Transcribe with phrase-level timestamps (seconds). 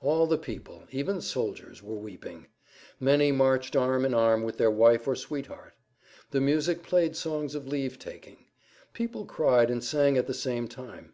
[0.00, 2.46] All the people, even soldiers, were weeping.
[2.98, 5.74] Many marched arm in arm with their wife or sweetheart.
[6.30, 8.46] The music played songs of leave taking.
[8.94, 11.12] People cried and sang at the same time.